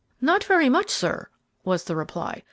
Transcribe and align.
"Not 0.19 0.43
very 0.43 0.67
much, 0.67 0.89
sir," 0.89 1.29
was 1.63 1.83
the 1.83 1.95
reply. 1.95 2.39